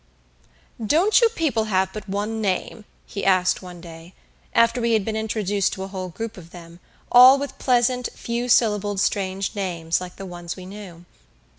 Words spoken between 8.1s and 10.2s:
few syllabled strange names, like